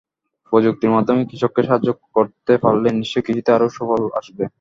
[0.53, 4.43] প্রযুক্তির মাধ্যমে কৃষককে সাহায্য করতে পারলে নিশ্চয়ই কৃষিতে আরও সুফল আসবে।